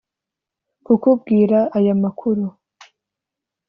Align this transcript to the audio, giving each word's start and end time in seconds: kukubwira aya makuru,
kukubwira 0.85 1.59
aya 1.77 1.93
makuru, 2.03 2.45